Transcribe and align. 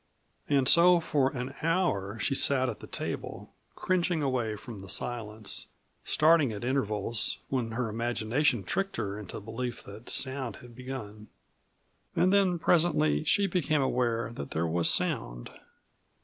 And 0.49 0.67
so 0.67 0.99
for 0.99 1.29
an 1.29 1.53
hour 1.61 2.17
she 2.19 2.33
sat 2.33 2.69
at 2.69 2.79
the 2.79 2.87
table, 2.87 3.53
cringing 3.75 4.23
away 4.23 4.55
from 4.55 4.79
the 4.79 4.89
silence, 4.89 5.67
starting 6.03 6.51
at 6.51 6.63
intervals, 6.63 7.37
when 7.49 7.73
her 7.73 7.87
imagination 7.87 8.63
tricked 8.63 8.95
her 8.95 9.19
into 9.19 9.33
the 9.33 9.41
belief 9.41 9.83
that 9.83 10.09
sound 10.09 10.55
had 10.55 10.75
begun. 10.75 11.27
And 12.15 12.33
then 12.33 12.57
presently 12.57 13.23
she 13.25 13.45
became 13.45 13.83
aware 13.83 14.33
that 14.33 14.49
there 14.49 14.65
was 14.65 14.89
sound. 14.89 15.51